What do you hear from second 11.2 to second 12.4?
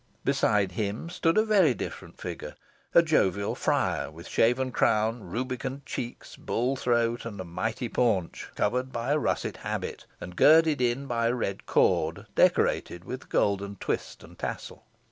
a red cord,